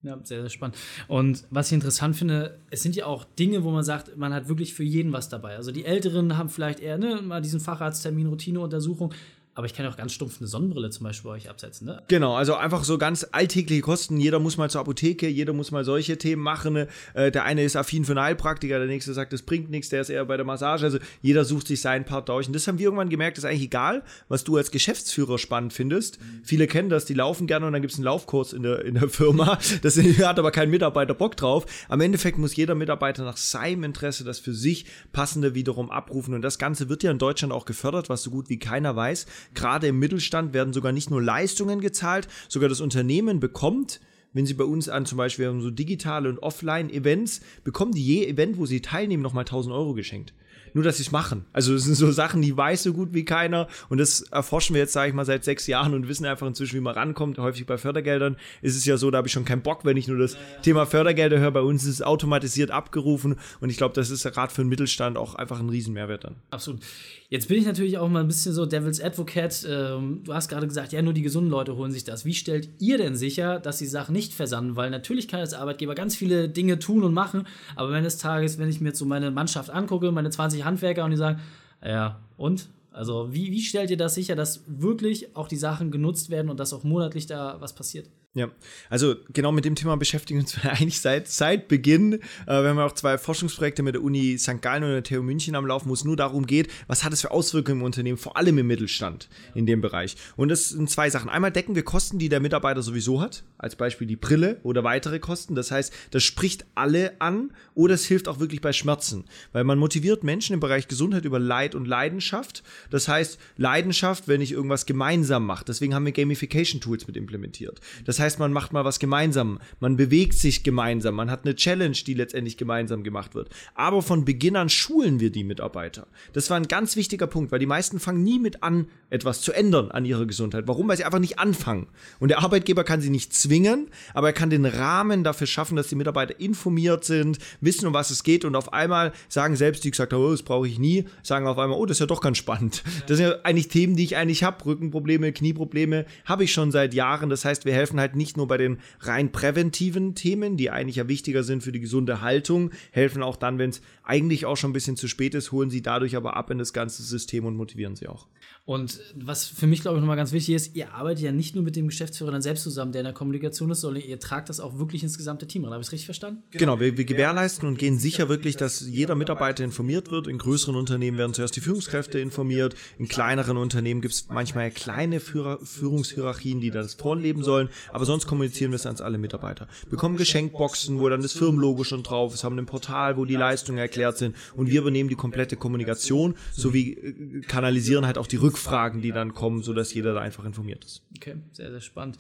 Ja, 0.03 0.19
sehr, 0.25 0.41
sehr 0.41 0.51
spannend. 0.51 0.77
Und 1.07 1.45
was 1.51 1.69
ich 1.69 1.75
interessant 1.75 2.17
finde, 2.17 2.59
es 2.71 2.83
sind 2.83 2.97
ja 2.97 3.07
auch 3.07 3.25
Dinge, 3.25 3.63
wo 3.63 3.71
man 3.71 3.85
sagt, 3.85 4.17
man 4.17 4.35
hat 4.35 4.49
wirklich 4.49 4.75
für 4.75 4.83
jeden 4.83 5.13
was 5.13 5.29
dabei. 5.29 5.55
Also 5.57 5.71
die 5.71 5.85
Älteren 5.85 6.37
haben 6.37 6.49
vielleicht 6.49 6.81
eher 6.81 6.99
ne, 6.99 7.23
mal 7.23 7.41
diesen 7.41 7.61
Facharzttermin, 7.61 8.27
Routineuntersuchung. 8.27 9.15
Aber 9.55 9.67
ich 9.67 9.75
kann 9.75 9.85
auch 9.85 9.99
ganz 9.99 10.15
stumpf 10.15 10.39
eine 10.41 10.47
Sonnenbrille 10.47 10.89
zum 10.89 11.05
Beispiel 11.05 11.31
bei 11.31 11.37
euch 11.37 11.51
absetzen, 11.51 11.87
ne? 11.87 12.03
Genau, 12.09 12.35
also 12.35 12.55
einfach 12.55 12.85
so 12.85 12.97
ganz 12.97 13.27
alltägliche 13.33 13.83
Kosten. 13.83 14.19
Jeder 14.19 14.39
muss 14.39 14.57
mal 14.57 14.71
zur 14.71 14.81
Apotheke, 14.81 15.29
jeder 15.29 15.53
muss 15.53 15.71
mal 15.71 15.85
solche 15.85 16.17
Themen 16.17 16.43
machen. 16.43 16.87
Äh, 17.13 17.31
der 17.31 17.45
eine 17.45 17.63
ist 17.63 17.77
affin 17.77 18.07
für 18.07 18.13
einen 18.13 18.23
Heilpraktiker, 18.23 18.79
der 18.79 18.87
nächste 18.87 19.13
sagt, 19.13 19.35
das 19.35 19.43
bringt 19.43 19.69
nichts, 19.69 19.91
der 19.91 20.01
ist 20.01 20.09
eher 20.09 20.25
bei 20.25 20.39
der 20.39 20.47
Massage. 20.47 20.87
Also 20.87 20.99
jeder 21.21 21.45
sucht 21.45 21.67
sich 21.67 21.83
seinen 21.83 22.07
Part 22.07 22.31
durch. 22.31 22.47
Und 22.47 22.55
das 22.55 22.67
haben 22.67 22.79
wir 22.79 22.85
irgendwann 22.85 23.11
gemerkt, 23.11 23.37
ist 23.37 23.45
eigentlich 23.45 23.65
egal, 23.65 24.05
was 24.29 24.43
du 24.43 24.57
als 24.57 24.71
Geschäftsführer 24.71 25.39
spannend 25.39 25.75
findest. 25.75 26.19
Mhm. 26.19 26.41
Viele 26.45 26.67
kennen 26.67 26.89
das, 26.89 27.05
die 27.05 27.15
laufen 27.15 27.47
gerne 27.47 27.67
und 27.67 27.75
dann 27.75 27.83
gibt 27.83 27.93
es 27.93 27.99
einen 27.99 28.07
Laufkurs 28.07 28.55
in 28.55 28.63
der, 28.63 28.83
in 28.87 28.95
der 28.95 29.11
Firma. 29.11 29.59
Das 29.83 29.99
hat 30.23 30.39
aber 30.39 30.51
kein 30.51 30.71
Mitarbeiter 30.71 31.13
Bock 31.13 31.37
drauf. 31.37 31.67
Am 31.91 32.01
Endeffekt 32.01 32.39
muss 32.39 32.57
jeder 32.57 32.75
Mitarbeiter 32.75 33.23
nach 33.23 33.37
seinem 33.37 33.85
Interesse 33.85 34.25
das 34.25 34.39
für 34.39 34.55
sich 34.55 34.87
passende 35.13 35.55
wiederum 35.55 35.91
abrufen. 35.91 36.33
Und 36.33 36.41
das 36.41 36.59
Ganze 36.59 36.89
wird 36.89 37.03
ja 37.03 37.11
in 37.11 37.19
Deutschland 37.19 37.53
auch 37.53 37.67
gefördert, 37.67 38.09
was 38.09 38.23
so 38.23 38.31
gut 38.31 38.49
wie 38.49 38.59
keiner 38.59 38.97
weiß 38.97 39.27
gerade 39.55 39.89
im 39.89 39.99
Mittelstand 39.99 40.53
werden 40.53 40.73
sogar 40.73 40.93
nicht 40.93 41.11
nur 41.11 41.23
Leistungen 41.23 41.81
gezahlt, 41.81 42.29
sogar 42.49 42.69
das 42.69 42.81
Unternehmen 42.81 43.41
bekommt 43.41 44.01
wenn 44.35 44.47
sie 44.47 44.55
bei 44.55 44.65
uns 44.65 44.89
an 44.89 45.05
zum 45.05 45.19
Beispiel 45.19 45.61
so 45.61 45.71
digitale 45.71 46.27
und 46.29 46.39
Offline-Events, 46.39 47.43
bekommen 47.65 47.93
die 47.93 48.03
je 48.03 48.27
Event, 48.27 48.57
wo 48.57 48.65
sie 48.65 48.81
teilnehmen, 48.81 49.23
nochmal 49.23 49.43
1000 49.43 49.75
Euro 49.75 49.93
geschenkt 49.93 50.33
nur 50.75 50.85
dass 50.85 50.97
sie 50.97 51.03
es 51.03 51.13
machen. 51.13 51.45
Also 51.53 51.75
es 51.75 51.85
sind 51.85 51.95
so 51.95 52.11
Sachen, 52.13 52.43
die 52.43 52.57
weiß 52.57 52.83
so 52.83 52.93
gut 52.93 53.15
wie 53.15 53.25
keiner 53.25 53.69
und 53.89 53.99
das 53.99 54.23
erforschen 54.23 54.75
wir 54.75 54.83
jetzt, 54.83 54.93
sage 54.93 55.09
ich 55.09 55.15
mal, 55.15 55.25
seit 55.25 55.45
sechs 55.45 55.67
Jahren 55.67 55.95
und 55.95 56.09
wissen 56.09 56.27
einfach 56.27 56.47
inzwischen, 56.47 56.77
wie 56.77 56.81
man 56.81 56.95
rankommt. 56.95 57.39
Häufig 57.39 57.67
bei 57.67 57.79
Fördergeldern 57.79 58.37
ist 58.61 58.77
es 58.77 58.85
ja 58.85 58.97
so, 58.97 59.11
da 59.11 59.19
habe 59.19 59.29
ich 59.29 59.33
schon 59.33 59.45
keinen 59.45 59.63
Bock, 59.63 59.85
wenn 59.85 59.97
ich 59.97 60.09
nur 60.09 60.19
das 60.19 60.35
ja, 60.35 60.39
ja. 60.39 60.61
Thema 60.63 60.87
Fördergelder 60.87 61.39
höre. 61.39 61.51
Bei 61.51 61.63
uns 61.63 61.85
ist 61.85 61.95
es 61.95 62.03
automatisiert 62.03 62.71
abgerufen 62.71 63.37
und 63.61 63.71
ich 63.71 63.77
glaube, 63.77 63.95
das 63.95 64.11
ist 64.11 64.25
gerade 64.25 64.53
für 64.53 64.63
den 64.63 64.69
Mittelstand 64.69 65.17
auch 65.17 65.35
einfach 65.35 65.61
ein 65.61 65.69
Riesenmehrwert 65.69 66.25
dann. 66.25 66.37
Absolut. 66.51 66.81
Jetzt 67.29 67.49
bin 67.49 67.59
ich 67.59 67.65
natürlich 67.65 67.97
auch 67.97 68.11
mal 68.11 68.21
ein 68.21 68.29
bisschen 68.29 68.53
so 68.53 68.67
Devil's 68.67 69.01
Advocate. 69.01 69.67
Ähm, 69.67 70.21
du 70.23 70.35
hast 70.35 70.49
gerade 70.49 70.69
gesagt, 70.69 70.93
ja, 70.93 71.01
nur 71.01 71.15
die 71.15 71.23
gesunden 71.23 71.51
Leute 71.51 71.77
holen 71.77 71.91
sich 71.91 72.05
das. 72.05 72.27
Wie 72.27 72.35
stellt 72.35 72.69
ihr 72.79 72.99
denn 72.99 73.17
sicher, 73.17 73.59
dass 73.59 73.79
die 73.79 73.87
Sachen 73.87 74.13
nicht 74.13 74.35
versanden? 74.35 74.77
Weil 74.77 74.91
natürlich 74.91 75.29
kann 75.29 75.41
als 75.41 75.55
Arbeitgeber 75.55 75.95
ganz 75.95 76.15
viele 76.15 76.51
Dinge 76.51 76.79
tun 76.79 77.03
und 77.03 77.15
machen, 77.15 77.47
aber 77.75 78.03
des 78.03 78.19
Tages, 78.19 78.59
wenn 78.59 78.69
ich 78.69 78.81
mir 78.81 78.89
jetzt 78.89 78.99
so 78.99 79.07
meine 79.07 79.31
Mannschaft 79.31 79.71
angucke, 79.71 80.13
meine 80.13 80.31
20 80.31 80.62
Handwerker 80.65 81.05
und 81.05 81.11
die 81.11 81.17
sagen, 81.17 81.41
ja, 81.85 82.19
und? 82.37 82.69
Also, 82.93 83.33
wie, 83.33 83.51
wie 83.51 83.63
stellt 83.63 83.91
ihr 83.91 83.97
das 83.97 84.15
sicher, 84.15 84.37
dass 84.37 84.63
wirklich 84.67 85.35
auch 85.37 85.49
die 85.49 85.57
Sachen 85.57 85.91
genutzt 85.91 86.31
werden 86.31 86.51
und 86.51 86.61
dass 86.61 86.73
auch 86.73 86.85
monatlich 86.85 87.27
da 87.27 87.57
was 87.61 87.75
passiert? 87.75 88.09
Ja, 88.35 88.49
also 88.89 89.15
genau 89.35 89.53
mit 89.53 89.67
dem 89.67 89.75
Thema 89.75 89.95
beschäftigen 89.99 90.41
wir 90.41 90.45
uns 90.45 90.59
eigentlich 90.65 91.01
seit, 91.01 91.29
seit 91.29 91.69
Beginn. 91.69 92.15
Äh, 92.15 92.19
wir 92.47 92.71
haben 92.71 92.79
ja 92.79 92.87
auch 92.87 92.93
zwei 92.93 93.19
Forschungsprojekte 93.19 93.83
mit 93.83 93.95
der 93.95 94.03
Uni 94.03 94.39
St. 94.39 94.63
Gallen 94.63 94.85
und 94.85 94.91
der 94.91 95.03
TU 95.03 95.23
München 95.23 95.55
am 95.55 95.67
Laufen, 95.67 95.91
wo 95.91 95.93
es 95.93 96.05
nur 96.05 96.17
darum 96.17 96.47
geht, 96.47 96.69
was 96.87 97.05
hat 97.05 97.13
es 97.13 97.21
für 97.21 97.31
Auswirkungen 97.31 97.81
im 97.81 97.85
Unternehmen, 97.85 98.17
vor 98.17 98.39
allem 98.39 98.57
im 98.57 98.67
Mittelstand 98.67 99.29
in 99.55 99.67
dem 99.67 99.83
Bereich. 99.83 100.17
Und 100.37 100.49
das 100.49 100.71
sind 100.71 100.89
zwei 100.89 101.11
Sachen. 101.11 101.29
Einmal 101.29 101.53
decken 101.53 101.75
wir 101.75 101.83
Kosten, 101.83 102.19
die 102.19 102.31
der 102.31 102.41
Mitarbeiter 102.41 102.81
sowieso 102.81 103.21
hat, 103.21 103.45
als 103.59 103.77
Beispiel 103.77 104.07
die 104.07 104.17
Brille 104.17 104.61
oder 104.63 104.83
weitere 104.83 105.19
Kosten. 105.19 105.55
Das 105.55 105.71
heißt, 105.71 105.93
das 106.11 106.23
spricht 106.23 106.65
alle 106.75 107.21
an 107.21 107.53
oder 107.75 107.93
es 107.95 108.07
hilft 108.07 108.29
auch 108.29 108.41
wirklich 108.41 108.63
bei 108.63 108.73
Schmerzen, 108.73 109.27
weil 109.53 109.65
man 109.65 109.79
motiviert 109.79 110.25
Menschen 110.25 110.55
im 110.55 110.61
Bereich 110.61 110.89
Gesundheit 110.89 111.27
über 111.27 111.39
Leid 111.39 111.75
und 111.75 111.87
Leidenschaft. 111.87 112.63
Das 112.91 113.09
heißt, 113.09 113.39
Leidenschaft, 113.57 114.29
wenn 114.29 114.41
ich 114.41 114.53
irgendwas 114.53 114.87
gemeinsam 114.87 115.47
mache. 115.47 115.65
Deswegen 115.67 115.95
haben 115.95 116.05
wir 116.05 116.13
Gamification-Tools 116.13 117.07
mit 117.07 117.17
implementiert. 117.17 117.81
Das 118.05 118.19
heißt, 118.19 118.39
man 118.39 118.53
macht 118.53 118.73
mal 118.73 118.85
was 118.85 118.99
gemeinsam, 118.99 119.59
man 119.81 119.97
bewegt 119.97 120.35
sich 120.35 120.63
gemeinsam, 120.63 121.15
man 121.15 121.31
hat 121.31 121.45
eine 121.45 121.55
Challenge, 121.55 121.97
die 122.07 122.15
letztendlich 122.15 122.57
gemeinsam 122.57 123.03
gemacht 123.03 123.35
wird. 123.35 123.51
Aber 123.75 124.03
von 124.03 124.25
Beginn 124.25 124.57
an 124.57 124.69
schulen 124.69 125.21
wir 125.21 125.31
die 125.31 125.45
Mitarbeiter. 125.45 126.07
Das 126.33 126.51
war 126.51 126.57
ein 126.57 126.69
ganz 126.69 126.97
wichtiger 126.97 127.27
Punkt, 127.27 127.53
weil 127.53 127.59
die 127.59 127.67
meisten 127.67 128.01
fangen 128.01 128.23
nie 128.23 128.39
mit 128.39 128.63
an, 128.63 128.87
etwas 129.11 129.41
zu 129.41 129.53
ändern 129.53 129.91
an 129.91 130.05
ihrer 130.05 130.27
Gesundheit. 130.27 130.67
Warum? 130.67 130.89
Weil 130.89 130.97
sie 130.97 131.05
einfach 131.05 131.19
nicht 131.19 131.39
anfangen. 131.39 131.89
Und 132.19 132.29
der 132.29 132.41
Arbeitgeber 132.41 132.85
kann 132.85 133.01
sie 133.01 133.11
nicht 133.11 133.35
zwingen, 133.35 133.89
aber 134.15 134.29
er 134.29 134.33
kann 134.33 134.51
den 134.51 134.67
Rahmen 134.67 135.25
dafür 135.25 135.47
schaffen, 135.47 135.77
dass 135.77 135.89
die 135.89 135.97
Mitarbeiter 135.97 136.39
informiert 136.41 137.05
sind, 137.05 137.39
wissen, 137.61 137.87
um 137.87 137.95
was 137.95 138.11
es 138.11 138.23
geht 138.23 138.45
und 138.45 138.57
auf 138.57 138.73
einmal 138.73 139.13
sagen 139.29 139.57
selbst, 139.57 139.85
die 139.85 139.91
gesagt 139.91 140.13
haben, 140.13 140.23
oh, 140.23 140.31
das 140.31 140.43
brauche 140.43 140.67
ich 140.67 140.79
nie, 140.79 141.05
sagen 141.23 141.47
auf 141.47 141.59
einmal, 141.59 141.79
oh, 141.79 141.87
das 141.87 141.97
ist 141.97 142.01
ja 142.01 142.07
doch 142.07 142.21
ganz 142.21 142.39
spannend. 142.39 142.72
Das 143.07 143.19
sind 143.19 143.27
ja 143.27 143.37
eigentlich 143.43 143.69
Themen, 143.69 143.97
die 143.97 144.05
ich 144.05 144.17
eigentlich 144.17 144.45
habe. 144.45 144.65
Rückenprobleme, 144.65 145.33
Knieprobleme 145.33 146.07
habe 146.25 146.45
ich 146.45 146.53
schon 146.53 146.71
seit 146.71 146.95
Jahren. 146.95 147.31
Das 147.31 147.45
heißt, 147.45 147.65
wir 147.65 147.73
helfen 147.73 148.01
halt 148.01 148.17
nicht 148.17 148.37
nur 148.37 148.49
bei 148.49 148.57
den 148.57 148.79
rein 149.01 149.33
präventiven 149.33 150.15
Themen, 150.15 150.57
die 150.57 150.71
eigentlich 150.71 150.97
ja 150.97 151.09
wichtiger 151.09 151.43
sind 151.43 151.63
für 151.63 151.73
die 151.73 151.81
gesunde 151.81 152.21
Haltung, 152.21 152.71
helfen 152.91 153.23
auch 153.23 153.37
dann, 153.37 153.59
wenn 153.59 153.71
es 153.71 153.83
eigentlich 154.05 154.47
auch 154.47 154.57
schon 154.57 154.71
ein 154.71 154.75
bisschen 154.75 154.97
zu 154.97 155.09
spät 155.09 155.35
ist, 155.35 155.53
holen 155.53 155.71
sie 155.71 155.83
dadurch 155.83 156.17
aber 156.17 156.37
ab 156.37 156.51
in 156.51 156.59
das 156.59 156.73
ganze 156.73 157.03
System 157.03 157.45
und 157.45 157.57
motivieren 157.57 157.97
sie 157.97 158.09
auch. 158.09 158.27
Und 158.65 159.01
was 159.17 159.45
für 159.45 159.67
mich, 159.67 159.81
glaube 159.81 159.97
ich, 159.97 160.01
nochmal 160.03 160.17
ganz 160.17 160.31
wichtig 160.31 160.55
ist, 160.55 160.77
ihr 160.77 160.95
arbeitet 160.95 161.25
ja 161.25 161.33
nicht 161.33 161.57
nur 161.57 161.65
mit 161.65 161.75
dem 161.75 161.89
Geschäftsführer 161.89 162.31
dann 162.31 162.43
selbst 162.43 162.63
zusammen, 162.63 162.93
der 162.93 163.01
in 163.01 163.07
der 163.07 163.13
Kommunikation 163.13 163.73
ist, 163.73 163.81
sondern 163.81 164.05
ihr 164.05 164.21
tragt 164.21 164.49
das 164.49 164.61
auch 164.61 164.79
wirklich 164.79 165.03
ins 165.03 165.19
gesamte 165.19 165.49
Team 165.49 165.65
ran. 165.65 165.73
Habe 165.73 165.83
ich 165.83 165.89
es 165.89 165.93
richtig 165.93 166.07
verstanden? 166.07 166.45
Genau, 166.53 166.79
wir, 166.79 166.97
wir 166.97 167.05
gewährleisten 167.05 167.67
und 167.67 167.77
gehen 167.77 167.99
sicher 167.99 168.29
wirklich, 168.29 168.57
dass 168.57 168.87
jeder 168.87 169.17
Mitarbeiter 169.17 169.65
informiert 169.65 170.13
wird. 170.13 170.29
In 170.29 170.39
größeren 170.39 170.77
Unternehmen 170.77 171.19
werden 171.19 171.35
zuerst 171.35 171.57
die 171.57 171.61
Führungskräfte 171.61 172.21
informiert. 172.21 172.77
In 172.99 173.09
kleineren 173.09 173.57
Unternehmen 173.57 174.01
gibt 174.01 174.15
es 174.15 174.29
manchmal 174.29 174.71
kleine 174.71 175.19
Führer, 175.19 175.59
Führungshierarchien, 175.65 176.61
die 176.61 176.71
das 176.71 176.95
vorleben 176.95 177.43
sollen. 177.43 177.69
Aber 177.91 178.05
sonst 178.05 178.29
kommunizieren 178.29 178.71
wir 178.71 178.77
es 178.77 178.87
ans 178.87 179.01
alle 179.01 179.19
Mitarbeiter. 179.19 179.67
Bekommen 179.91 180.17
Geschenkboxen, 180.17 181.01
wo 181.01 181.09
dann 181.09 181.23
das 181.23 181.33
Firmenlogo 181.33 181.83
schon 181.83 182.05
drauf 182.05 182.33
ist, 182.33 182.45
haben 182.45 182.57
ein 182.61 182.67
Portal, 182.67 183.17
wo 183.17 183.25
die 183.25 183.35
Leistungen 183.35 183.79
erklärt 183.79 184.19
sind. 184.19 184.37
Und 184.55 184.71
wir 184.71 184.83
übernehmen 184.83 185.09
die 185.09 185.17
komplette 185.17 185.57
Kommunikation 185.57 186.37
sowie 186.53 186.93
äh, 186.93 187.41
kanalisieren 187.41 188.07
halt 188.07 188.19
auch 188.19 188.29
die 188.29 188.37
Rückfragen, 188.53 189.03
die 189.03 189.13
dann 189.13 189.35
kommen, 189.35 189.63
sodass 189.63 189.93
jeder 189.95 190.15
da 190.15 190.21
einfach 190.21 190.45
informiert 190.45 190.85
ist. 190.85 191.03
Okay, 191.17 191.37
sehr, 191.53 191.71
sehr 191.71 191.81
spannend. 191.81 192.19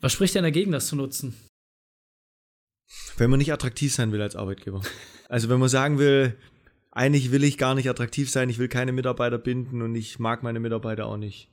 Was 0.00 0.12
spricht 0.12 0.34
denn 0.34 0.44
dagegen, 0.44 0.72
das 0.72 0.86
zu 0.86 0.96
nutzen? 0.96 1.34
Wenn 3.16 3.30
man 3.30 3.38
nicht 3.38 3.52
attraktiv 3.52 3.94
sein 3.94 4.12
will 4.12 4.22
als 4.22 4.36
Arbeitgeber. 4.36 4.82
Also 5.28 5.48
wenn 5.48 5.60
man 5.60 5.68
sagen 5.68 5.98
will, 6.00 6.36
eigentlich 6.90 7.30
will 7.30 7.44
ich 7.44 7.56
gar 7.56 7.76
nicht 7.76 7.88
attraktiv 7.88 8.28
sein, 8.28 8.48
ich 8.48 8.58
will 8.58 8.66
keine 8.66 8.90
Mitarbeiter 8.90 9.38
binden 9.38 9.80
und 9.80 9.94
ich 9.94 10.18
mag 10.18 10.42
meine 10.42 10.58
Mitarbeiter 10.58 11.06
auch 11.06 11.18
nicht 11.18 11.48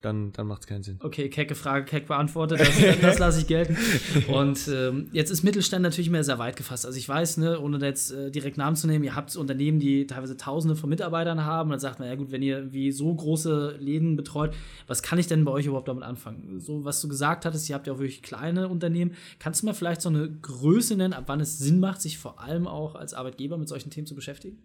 dann, 0.00 0.30
dann 0.30 0.46
macht 0.46 0.62
es 0.62 0.66
keinen 0.68 0.84
Sinn. 0.84 0.98
Okay, 1.02 1.28
kecke 1.28 1.56
Frage, 1.56 1.84
keck 1.84 2.06
beantwortet, 2.06 2.60
das, 2.60 3.00
das 3.00 3.18
lasse 3.18 3.40
ich 3.40 3.48
gelten. 3.48 3.76
Und 4.28 4.68
ähm, 4.68 5.08
jetzt 5.12 5.30
ist 5.30 5.42
Mittelstand 5.42 5.82
natürlich 5.82 6.08
mehr 6.08 6.22
sehr 6.22 6.38
weit 6.38 6.56
gefasst. 6.56 6.86
Also 6.86 6.96
ich 6.96 7.08
weiß, 7.08 7.38
ne, 7.38 7.58
ohne 7.60 7.84
jetzt 7.84 8.12
äh, 8.12 8.30
direkt 8.30 8.58
Namen 8.58 8.76
zu 8.76 8.86
nehmen, 8.86 9.04
ihr 9.04 9.16
habt 9.16 9.34
Unternehmen, 9.34 9.80
die 9.80 10.06
teilweise 10.06 10.36
Tausende 10.36 10.76
von 10.76 10.88
Mitarbeitern 10.88 11.44
haben. 11.44 11.68
Und 11.68 11.72
dann 11.72 11.80
sagt 11.80 11.98
man, 11.98 12.08
ja 12.08 12.14
gut, 12.14 12.30
wenn 12.30 12.42
ihr 12.42 12.72
wie 12.72 12.92
so 12.92 13.12
große 13.12 13.76
Läden 13.80 14.14
betreut, 14.14 14.54
was 14.86 15.02
kann 15.02 15.18
ich 15.18 15.26
denn 15.26 15.44
bei 15.44 15.50
euch 15.50 15.66
überhaupt 15.66 15.88
damit 15.88 16.04
anfangen? 16.04 16.60
So, 16.60 16.84
was 16.84 17.00
du 17.00 17.08
gesagt 17.08 17.44
hattest, 17.44 17.68
ihr 17.68 17.74
habt 17.74 17.88
ja 17.88 17.92
auch 17.92 17.98
wirklich 17.98 18.22
kleine 18.22 18.68
Unternehmen. 18.68 19.14
Kannst 19.40 19.62
du 19.62 19.66
mal 19.66 19.74
vielleicht 19.74 20.02
so 20.02 20.10
eine 20.10 20.30
Größe 20.30 20.96
nennen, 20.96 21.12
ab 21.12 21.24
wann 21.26 21.40
es 21.40 21.58
Sinn 21.58 21.80
macht, 21.80 22.00
sich 22.00 22.18
vor 22.18 22.40
allem 22.40 22.68
auch 22.68 22.94
als 22.94 23.14
Arbeitgeber 23.14 23.58
mit 23.58 23.68
solchen 23.68 23.90
Themen 23.90 24.06
zu 24.06 24.14
beschäftigen? 24.14 24.58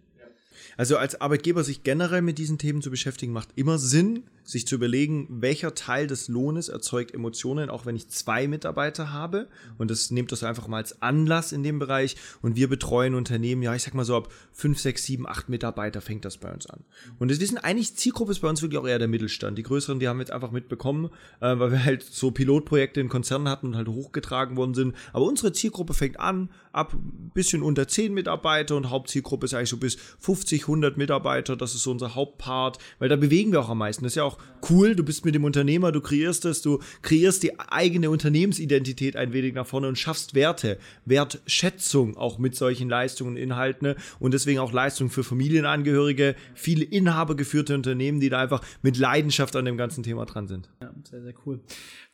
Also 0.76 0.96
als 0.96 1.20
Arbeitgeber 1.20 1.64
sich 1.64 1.82
generell 1.82 2.22
mit 2.22 2.38
diesen 2.38 2.58
Themen 2.58 2.82
zu 2.82 2.90
beschäftigen, 2.90 3.32
macht 3.32 3.48
immer 3.56 3.78
Sinn, 3.78 4.24
sich 4.44 4.66
zu 4.66 4.74
überlegen, 4.74 5.26
welcher 5.30 5.74
Teil 5.74 6.06
des 6.06 6.28
Lohnes 6.28 6.68
erzeugt 6.68 7.14
Emotionen, 7.14 7.70
auch 7.70 7.86
wenn 7.86 7.96
ich 7.96 8.08
zwei 8.08 8.46
Mitarbeiter 8.46 9.10
habe. 9.10 9.48
Und 9.78 9.90
das 9.90 10.10
nehmt 10.10 10.32
das 10.32 10.44
einfach 10.44 10.68
mal 10.68 10.76
als 10.76 11.00
Anlass 11.00 11.52
in 11.52 11.62
dem 11.62 11.78
Bereich. 11.78 12.16
Und 12.42 12.56
wir 12.56 12.68
betreuen 12.68 13.14
Unternehmen, 13.14 13.62
ja, 13.62 13.74
ich 13.74 13.82
sag 13.82 13.94
mal 13.94 14.04
so 14.04 14.16
ab 14.16 14.30
fünf, 14.52 14.78
sechs, 14.78 15.04
sieben, 15.04 15.26
acht 15.26 15.48
Mitarbeiter 15.48 16.00
fängt 16.00 16.24
das 16.24 16.36
bei 16.36 16.52
uns 16.52 16.66
an. 16.66 16.84
Und 17.18 17.30
wir 17.30 17.46
sind 17.46 17.58
eigentlich, 17.58 17.96
Zielgruppe 17.96 18.32
ist 18.32 18.40
bei 18.40 18.48
uns 18.48 18.60
wirklich 18.60 18.78
auch 18.78 18.86
eher 18.86 18.98
der 18.98 19.08
Mittelstand. 19.08 19.56
Die 19.56 19.62
größeren, 19.62 19.98
die 19.98 20.08
haben 20.08 20.20
jetzt 20.20 20.30
einfach 20.30 20.50
mitbekommen, 20.50 21.06
äh, 21.40 21.58
weil 21.58 21.72
wir 21.72 21.84
halt 21.84 22.02
so 22.02 22.30
Pilotprojekte 22.30 23.00
in 23.00 23.08
Konzernen 23.08 23.48
hatten 23.48 23.68
und 23.68 23.76
halt 23.76 23.88
hochgetragen 23.88 24.56
worden 24.56 24.74
sind. 24.74 24.94
Aber 25.12 25.24
unsere 25.24 25.52
Zielgruppe 25.52 25.94
fängt 25.94 26.20
an, 26.20 26.50
ab 26.72 26.92
ein 26.92 27.30
bisschen 27.32 27.62
unter 27.62 27.88
zehn 27.88 28.12
Mitarbeiter 28.12 28.76
und 28.76 28.90
Hauptzielgruppe 28.90 29.46
ist 29.46 29.54
eigentlich 29.54 29.70
so 29.70 29.78
bis 29.78 29.96
50, 30.18 30.63
100 30.64 30.96
Mitarbeiter. 30.96 31.56
Das 31.56 31.74
ist 31.74 31.82
so 31.82 31.90
unser 31.90 32.14
Hauptpart, 32.14 32.78
weil 32.98 33.08
da 33.08 33.16
bewegen 33.16 33.52
wir 33.52 33.60
auch 33.60 33.68
am 33.68 33.78
meisten. 33.78 34.04
Das 34.04 34.12
ist 34.12 34.16
ja 34.16 34.24
auch 34.24 34.38
cool, 34.70 34.94
du 34.94 35.04
bist 35.04 35.24
mit 35.24 35.34
dem 35.34 35.44
Unternehmer, 35.44 35.92
du 35.92 36.00
kreierst 36.00 36.44
es, 36.44 36.62
du 36.62 36.80
kreierst 37.02 37.42
die 37.42 37.58
eigene 37.58 38.10
Unternehmensidentität 38.10 39.16
ein 39.16 39.32
wenig 39.32 39.54
nach 39.54 39.66
vorne 39.66 39.88
und 39.88 39.98
schaffst 39.98 40.34
Werte, 40.34 40.78
Wertschätzung 41.04 42.16
auch 42.16 42.38
mit 42.38 42.56
solchen 42.56 42.88
Leistungen 42.88 43.30
und 43.30 43.36
Inhalten 43.36 43.88
ne? 43.88 43.96
und 44.18 44.34
deswegen 44.34 44.58
auch 44.58 44.72
Leistungen 44.72 45.10
für 45.10 45.24
Familienangehörige, 45.24 46.34
viele 46.54 46.84
inhabergeführte 46.84 47.74
Unternehmen, 47.74 48.20
die 48.20 48.28
da 48.28 48.40
einfach 48.40 48.62
mit 48.82 48.96
Leidenschaft 48.96 49.56
an 49.56 49.64
dem 49.64 49.76
ganzen 49.76 50.02
Thema 50.02 50.24
dran 50.24 50.48
sind. 50.48 50.68
Ja, 50.80 50.92
sehr, 51.08 51.22
sehr 51.22 51.34
cool. 51.46 51.60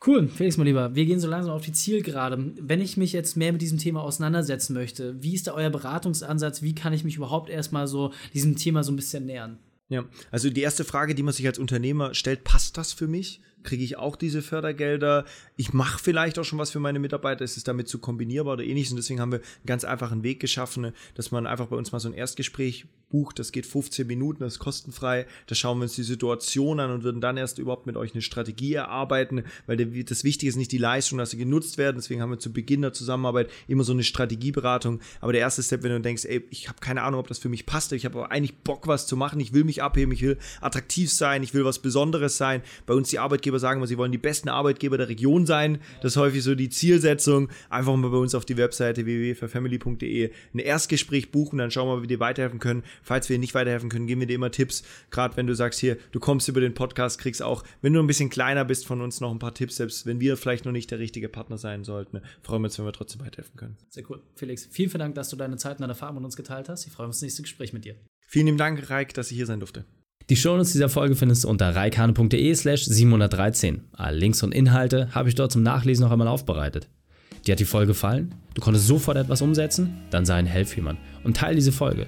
Cool, 0.05 0.27
Felix, 0.27 0.57
mein 0.57 0.67
Lieber, 0.67 0.95
wir 0.95 1.05
gehen 1.05 1.19
so 1.19 1.27
langsam 1.27 1.53
auf 1.53 1.63
die 1.63 1.71
Zielgerade. 1.71 2.53
Wenn 2.59 2.81
ich 2.81 2.97
mich 2.97 3.13
jetzt 3.13 3.37
mehr 3.37 3.51
mit 3.51 3.61
diesem 3.61 3.77
Thema 3.77 4.01
auseinandersetzen 4.01 4.73
möchte, 4.73 5.21
wie 5.21 5.35
ist 5.35 5.47
da 5.47 5.53
euer 5.53 5.69
Beratungsansatz? 5.69 6.61
Wie 6.61 6.73
kann 6.73 6.93
ich 6.93 7.03
mich 7.03 7.17
überhaupt 7.17 7.49
erstmal 7.49 7.87
so 7.87 8.11
diesem 8.33 8.55
Thema 8.55 8.83
so 8.83 8.91
ein 8.91 8.95
bisschen 8.95 9.25
nähern? 9.25 9.59
Ja, 9.89 10.05
also 10.31 10.49
die 10.49 10.61
erste 10.61 10.85
Frage, 10.85 11.15
die 11.15 11.23
man 11.23 11.33
sich 11.33 11.45
als 11.45 11.59
Unternehmer 11.59 12.13
stellt, 12.13 12.45
passt 12.45 12.77
das 12.77 12.93
für 12.93 13.07
mich? 13.07 13.41
Kriege 13.63 13.83
ich 13.83 13.97
auch 13.97 14.15
diese 14.15 14.41
Fördergelder? 14.41 15.25
Ich 15.57 15.73
mache 15.73 15.99
vielleicht 15.99 16.39
auch 16.39 16.45
schon 16.45 16.59
was 16.59 16.71
für 16.71 16.79
meine 16.79 16.97
Mitarbeiter. 16.97 17.43
Ist 17.43 17.57
es 17.57 17.63
damit 17.63 17.89
zu 17.89 17.99
kombinierbar 17.99 18.53
oder 18.53 18.63
ähnliches? 18.63 18.91
Und 18.91 18.97
deswegen 18.97 19.19
haben 19.19 19.33
wir 19.33 19.39
einen 19.39 19.65
ganz 19.65 19.83
einfachen 19.83 20.23
Weg 20.23 20.39
geschaffen, 20.39 20.93
dass 21.13 21.31
man 21.31 21.45
einfach 21.45 21.67
bei 21.67 21.75
uns 21.75 21.91
mal 21.91 21.99
so 21.99 22.07
ein 22.07 22.13
Erstgespräch 22.13 22.85
bucht. 23.11 23.39
Das 23.39 23.51
geht 23.51 23.65
15 23.65 24.07
Minuten, 24.07 24.39
das 24.39 24.53
ist 24.53 24.59
kostenfrei. 24.59 25.27
Da 25.47 25.55
schauen 25.55 25.77
wir 25.77 25.83
uns 25.83 25.95
die 25.95 26.03
Situation 26.03 26.79
an 26.79 26.91
und 26.91 27.03
würden 27.03 27.21
dann 27.21 27.37
erst 27.37 27.59
überhaupt 27.59 27.85
mit 27.85 27.97
euch 27.97 28.13
eine 28.13 28.21
Strategie 28.21 28.73
erarbeiten, 28.73 29.43
weil 29.67 29.77
das 30.03 30.23
Wichtige 30.23 30.49
ist 30.49 30.55
nicht 30.55 30.71
die 30.71 30.77
Leistung, 30.77 31.17
dass 31.17 31.31
sie 31.31 31.37
genutzt 31.37 31.77
werden. 31.77 31.97
Deswegen 31.97 32.21
haben 32.21 32.31
wir 32.31 32.39
zu 32.39 32.51
Beginn 32.51 32.81
der 32.81 32.93
Zusammenarbeit 32.93 33.49
immer 33.67 33.83
so 33.83 33.93
eine 33.93 34.03
Strategieberatung. 34.03 34.99
Aber 35.19 35.33
der 35.33 35.41
erste 35.41 35.61
Step, 35.61 35.83
wenn 35.83 35.91
du 35.91 36.01
denkst, 36.01 36.25
ey, 36.25 36.43
ich 36.49 36.67
habe 36.69 36.79
keine 36.79 37.03
Ahnung, 37.03 37.19
ob 37.19 37.27
das 37.27 37.39
für 37.39 37.49
mich 37.49 37.65
passt, 37.65 37.91
ich 37.91 38.05
habe 38.05 38.17
aber 38.19 38.31
eigentlich 38.31 38.57
Bock, 38.57 38.87
was 38.87 39.07
zu 39.07 39.15
machen, 39.15 39.39
ich 39.39 39.53
will 39.53 39.63
mich 39.63 39.83
abheben, 39.83 40.11
ich 40.13 40.21
will 40.21 40.37
attraktiv 40.61 41.11
sein, 41.11 41.43
ich 41.43 41.53
will 41.53 41.65
was 41.65 41.79
Besonderes 41.79 42.37
sein. 42.37 42.61
Bei 42.85 42.93
uns 42.93 43.09
die 43.09 43.19
Arbeitgeber 43.19 43.59
sagen 43.59 43.85
sie 43.85 43.97
wollen 43.97 44.11
die 44.11 44.17
besten 44.17 44.49
Arbeitgeber 44.49 44.97
der 44.97 45.09
Region 45.09 45.45
sein. 45.45 45.79
Das 46.01 46.13
ist 46.13 46.17
häufig 46.17 46.43
so 46.43 46.55
die 46.55 46.69
Zielsetzung. 46.69 47.49
Einfach 47.69 47.95
mal 47.95 48.09
bei 48.09 48.17
uns 48.17 48.35
auf 48.35 48.45
die 48.45 48.57
Webseite 48.57 49.05
www.family.de 49.05 50.31
ein 50.53 50.59
Erstgespräch 50.59 51.31
buchen, 51.31 51.57
dann 51.57 51.71
schauen 51.71 51.87
wir, 51.87 51.97
wie 51.97 52.01
wir 52.03 52.17
dir 52.17 52.19
weiterhelfen 52.19 52.59
können. 52.59 52.83
Falls 53.01 53.29
wir 53.29 53.39
nicht 53.39 53.53
weiterhelfen 53.53 53.89
können, 53.89 54.07
geben 54.07 54.21
wir 54.21 54.27
dir 54.27 54.35
immer 54.35 54.51
Tipps. 54.51 54.83
Gerade 55.09 55.37
wenn 55.37 55.47
du 55.47 55.55
sagst, 55.55 55.79
hier, 55.79 55.97
du 56.11 56.19
kommst 56.19 56.47
über 56.47 56.61
den 56.61 56.73
Podcast, 56.73 57.19
kriegst 57.19 57.41
auch, 57.41 57.63
wenn 57.81 57.93
du 57.93 57.99
ein 57.99 58.07
bisschen 58.07 58.29
kleiner 58.29 58.65
bist, 58.65 58.85
von 58.85 59.01
uns 59.01 59.21
noch 59.21 59.31
ein 59.31 59.39
paar 59.39 59.53
Tipps, 59.53 59.77
selbst 59.77 60.05
wenn 60.05 60.19
wir 60.19 60.37
vielleicht 60.37 60.65
noch 60.65 60.71
nicht 60.71 60.91
der 60.91 60.99
richtige 60.99 61.29
Partner 61.29 61.57
sein 61.57 61.83
sollten. 61.83 62.21
Freuen 62.41 62.61
wir 62.61 62.67
uns, 62.67 62.77
wenn 62.77 62.85
wir 62.85 62.93
trotzdem 62.93 63.21
weiterhelfen 63.21 63.55
können. 63.55 63.77
Sehr 63.89 64.09
cool. 64.09 64.21
Felix, 64.35 64.67
vielen, 64.71 64.89
vielen 64.89 64.99
Dank, 64.99 65.15
dass 65.15 65.29
du 65.29 65.35
deine 65.35 65.57
Zeit 65.57 65.73
und 65.73 65.81
deine 65.81 65.93
Erfahrung 65.93 66.15
mit 66.15 66.25
uns 66.25 66.35
geteilt 66.35 66.69
hast. 66.69 66.85
Ich 66.85 66.91
freue 66.91 67.07
mich 67.07 67.11
auf 67.11 67.15
das 67.17 67.21
nächste 67.23 67.41
Gespräch 67.41 67.73
mit 67.73 67.85
dir. 67.85 67.95
Vielen 68.27 68.45
lieben 68.45 68.57
Dank, 68.57 68.89
Reik, 68.89 69.13
dass 69.13 69.31
ich 69.31 69.37
hier 69.37 69.45
sein 69.45 69.59
durfte. 69.59 69.85
Die 70.29 70.37
Shownotes 70.37 70.71
dieser 70.71 70.87
Folge 70.87 71.15
findest 71.15 71.43
du 71.43 71.49
unter 71.49 71.75
reikane.de 71.75 72.55
slash 72.55 72.85
713. 72.85 73.81
Alle 73.91 74.17
Links 74.17 74.43
und 74.43 74.53
Inhalte 74.53 75.13
habe 75.13 75.27
ich 75.27 75.35
dort 75.35 75.51
zum 75.51 75.63
Nachlesen 75.63 76.05
noch 76.05 76.11
einmal 76.11 76.29
aufbereitet. 76.29 76.87
Dir 77.45 77.53
hat 77.53 77.59
die 77.59 77.65
Folge 77.65 77.87
gefallen? 77.87 78.35
Du 78.53 78.61
konntest 78.61 78.87
sofort 78.87 79.17
etwas 79.17 79.41
umsetzen? 79.41 79.97
Dann 80.11 80.25
sei 80.25 80.35
ein 80.35 80.45
Helfermann 80.45 80.97
und 81.23 81.35
teile 81.35 81.55
diese 81.55 81.71
Folge. 81.71 82.07